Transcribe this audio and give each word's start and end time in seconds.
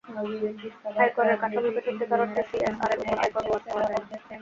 আয়করের 0.95 1.35
কাঠামোতে 1.41 1.81
সত্যিকার 1.87 2.19
অর্থে 2.23 2.41
সিএসআরের 2.49 2.99
ওপর 3.01 3.15
আয়কর 3.17 3.43
রেয়াত 3.45 3.63
পাওয়া 3.67 3.83
যায় 3.83 3.99
না। 4.01 4.17